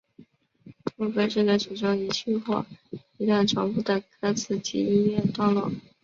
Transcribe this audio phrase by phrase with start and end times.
[0.97, 2.65] 副歌是歌曲中一句或
[3.19, 5.71] 一段重复的歌词及音乐段落。